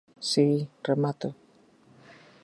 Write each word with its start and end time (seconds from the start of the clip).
Si, 0.29 0.45
remato. 0.87 1.29